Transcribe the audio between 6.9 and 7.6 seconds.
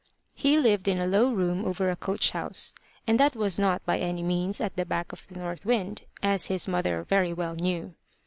very well